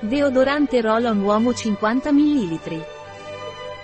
Deodorante 0.00 0.80
Roll-On 0.80 1.20
Uomo 1.20 1.52
50 1.52 2.12
ml. 2.12 2.84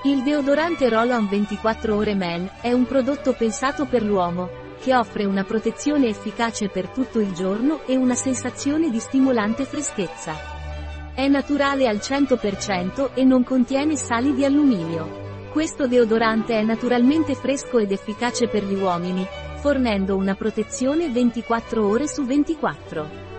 Il 0.04 0.22
deodorante 0.22 0.88
Roll-On 0.88 1.26
24 1.28 1.96
ore 1.96 2.14
Men 2.14 2.48
è 2.60 2.70
un 2.70 2.86
prodotto 2.86 3.32
pensato 3.32 3.86
per 3.86 4.04
l'uomo, 4.04 4.48
che 4.80 4.94
offre 4.94 5.24
una 5.24 5.42
protezione 5.42 6.06
efficace 6.06 6.68
per 6.68 6.86
tutto 6.86 7.18
il 7.18 7.32
giorno 7.32 7.80
e 7.84 7.96
una 7.96 8.14
sensazione 8.14 8.90
di 8.90 9.00
stimolante 9.00 9.64
freschezza. 9.64 10.36
È 11.12 11.26
naturale 11.26 11.88
al 11.88 11.96
100% 11.96 13.10
e 13.14 13.24
non 13.24 13.42
contiene 13.42 13.96
sali 13.96 14.34
di 14.34 14.44
alluminio. 14.44 15.48
Questo 15.50 15.88
deodorante 15.88 16.56
è 16.56 16.62
naturalmente 16.62 17.34
fresco 17.34 17.78
ed 17.78 17.90
efficace 17.90 18.46
per 18.46 18.62
gli 18.62 18.80
uomini, 18.80 19.26
fornendo 19.56 20.14
una 20.14 20.36
protezione 20.36 21.10
24 21.10 21.84
ore 21.84 22.06
su 22.06 22.24
24. 22.24 23.33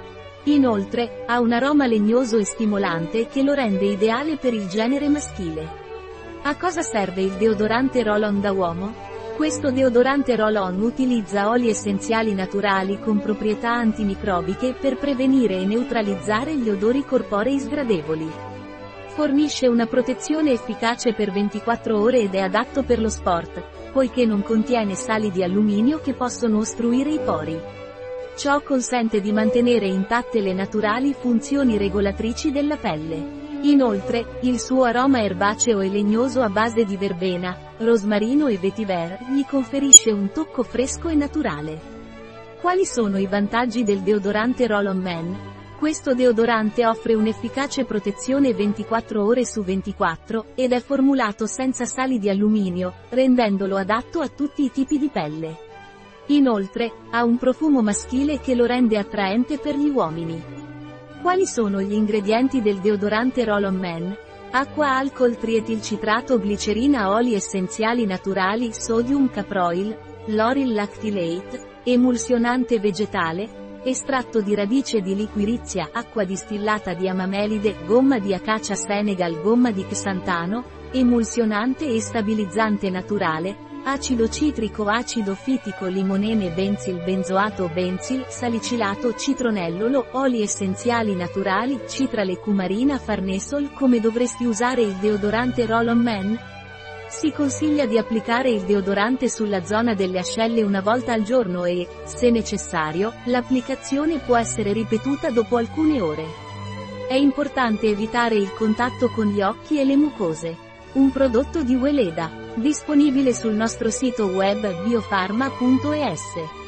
Inoltre, 0.47 1.23
ha 1.25 1.39
un 1.39 1.51
aroma 1.51 1.87
legnoso 1.87 2.37
e 2.37 2.45
stimolante 2.45 3.27
che 3.27 3.41
lo 3.41 3.53
rende 3.53 3.85
ideale 3.85 4.37
per 4.37 4.53
il 4.53 4.67
genere 4.67 5.09
maschile. 5.09 5.83
A 6.43 6.55
cosa 6.55 6.83
serve 6.83 7.21
il 7.21 7.31
deodorante 7.31 8.03
roll-on 8.03 8.41
da 8.41 8.51
uomo? 8.51 8.93
Questo 9.35 9.71
deodorante 9.71 10.35
roll-on 10.35 10.79
utilizza 10.81 11.49
oli 11.49 11.67
essenziali 11.67 12.35
naturali 12.35 12.99
con 12.99 13.19
proprietà 13.19 13.71
antimicrobiche 13.71 14.75
per 14.79 14.97
prevenire 14.97 15.57
e 15.57 15.65
neutralizzare 15.65 16.55
gli 16.55 16.69
odori 16.69 17.03
corporei 17.03 17.59
sgradevoli. 17.59 18.31
Fornisce 19.07 19.67
una 19.67 19.87
protezione 19.87 20.51
efficace 20.51 21.13
per 21.13 21.31
24 21.31 21.99
ore 21.99 22.19
ed 22.19 22.35
è 22.35 22.39
adatto 22.39 22.83
per 22.83 23.01
lo 23.01 23.09
sport, 23.09 23.91
poiché 23.91 24.25
non 24.25 24.43
contiene 24.43 24.93
sali 24.93 25.31
di 25.31 25.41
alluminio 25.41 25.99
che 26.01 26.13
possono 26.13 26.59
ostruire 26.59 27.09
i 27.09 27.19
pori. 27.19 27.84
Ciò 28.35 28.61
consente 28.61 29.21
di 29.21 29.31
mantenere 29.31 29.87
intatte 29.87 30.41
le 30.41 30.51
naturali 30.51 31.13
funzioni 31.13 31.77
regolatrici 31.77 32.51
della 32.51 32.75
pelle. 32.75 33.43
Inoltre, 33.61 34.39
il 34.41 34.59
suo 34.59 34.83
aroma 34.83 35.23
erbaceo 35.23 35.79
e 35.79 35.87
legnoso 35.87 36.41
a 36.41 36.49
base 36.49 36.83
di 36.83 36.97
verbena, 36.97 37.57
rosmarino 37.77 38.47
e 38.47 38.57
vetiver 38.57 39.19
gli 39.31 39.45
conferisce 39.45 40.11
un 40.11 40.31
tocco 40.33 40.63
fresco 40.63 41.07
e 41.07 41.15
naturale. 41.15 41.79
Quali 42.59 42.83
sono 42.85 43.17
i 43.17 43.25
vantaggi 43.25 43.83
del 43.83 44.01
deodorante 44.01 44.67
Roll-On 44.67 44.97
Man? 44.97 45.37
Questo 45.79 46.13
deodorante 46.13 46.85
offre 46.85 47.13
un'efficace 47.13 47.85
protezione 47.85 48.53
24 48.53 49.23
ore 49.23 49.45
su 49.45 49.63
24, 49.63 50.47
ed 50.55 50.73
è 50.73 50.81
formulato 50.81 51.45
senza 51.45 51.85
sali 51.85 52.19
di 52.19 52.27
alluminio, 52.27 52.95
rendendolo 53.09 53.77
adatto 53.77 54.19
a 54.19 54.27
tutti 54.27 54.65
i 54.65 54.71
tipi 54.71 54.97
di 54.97 55.07
pelle. 55.07 55.65
Inoltre, 56.27 56.91
ha 57.11 57.23
un 57.23 57.37
profumo 57.37 57.81
maschile 57.81 58.39
che 58.39 58.55
lo 58.55 58.65
rende 58.65 58.97
attraente 58.97 59.59
per 59.59 59.75
gli 59.75 59.89
uomini. 59.89 60.41
Quali 61.21 61.45
sono 61.45 61.81
gli 61.81 61.93
ingredienti 61.93 62.61
del 62.61 62.79
deodorante 62.79 63.43
Roll-On 63.43 63.75
Man? 63.75 64.17
Acqua 64.51 64.95
alcol 64.97 65.37
trietilcitrato 65.37 66.37
glicerina 66.39 67.11
oli 67.11 67.33
essenziali 67.33 68.05
naturali 68.05 68.71
sodium 68.73 69.29
caproil, 69.29 69.95
lauryl 70.27 70.73
lactylate, 70.73 71.81
emulsionante 71.83 72.79
vegetale, 72.79 73.81
estratto 73.83 74.41
di 74.41 74.55
radice 74.55 75.01
di 75.01 75.13
liquirizia 75.13 75.89
acqua 75.91 76.23
distillata 76.23 76.95
di 76.95 77.07
amamelide 77.07 77.75
gomma 77.85 78.17
di 78.17 78.33
acacia 78.33 78.73
senegal 78.73 79.39
gomma 79.41 79.71
di 79.71 79.85
xantano, 79.85 80.63
emulsionante 80.91 81.85
e 81.85 81.99
stabilizzante 82.01 82.89
naturale, 82.89 83.74
acido 83.87 84.27
citrico 84.27 84.87
acido 84.87 85.35
fitico 85.35 85.85
limonene 85.85 86.49
benzil 86.49 87.03
benzoato 87.03 87.69
benzil 87.71 88.25
salicilato 88.27 89.13
citronellolo 89.13 90.07
oli 90.13 90.41
essenziali 90.41 91.13
naturali 91.13 91.79
citrale 91.87 92.39
cumarina 92.39 92.97
farnesol 92.97 93.71
come 93.73 93.99
dovresti 93.99 94.43
usare 94.45 94.81
il 94.81 94.93
deodorante 94.95 95.67
Roll-On 95.67 95.99
Man? 95.99 96.39
Si 97.07 97.31
consiglia 97.31 97.85
di 97.85 97.99
applicare 97.99 98.49
il 98.49 98.63
deodorante 98.63 99.29
sulla 99.29 99.63
zona 99.63 99.93
delle 99.93 100.17
ascelle 100.17 100.63
una 100.63 100.81
volta 100.81 101.13
al 101.13 101.21
giorno 101.21 101.63
e, 101.65 101.87
se 102.05 102.31
necessario, 102.31 103.13
l'applicazione 103.25 104.17
può 104.17 104.35
essere 104.35 104.73
ripetuta 104.73 105.29
dopo 105.29 105.57
alcune 105.57 106.01
ore. 106.01 106.25
È 107.07 107.13
importante 107.13 107.87
evitare 107.87 108.33
il 108.33 108.51
contatto 108.51 109.09
con 109.09 109.27
gli 109.27 109.41
occhi 109.41 109.79
e 109.79 109.85
le 109.85 109.95
mucose. 109.95 110.64
Un 110.95 111.11
prodotto 111.11 111.61
di 111.61 111.75
Weleda, 111.75 112.31
disponibile 112.55 113.33
sul 113.33 113.51
nostro 113.51 113.89
sito 113.89 114.27
web 114.27 114.83
biofarma.es. 114.83 116.64